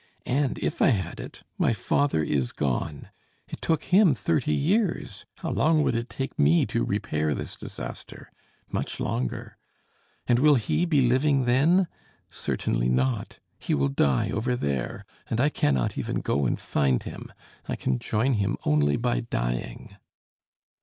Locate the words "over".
14.31-14.55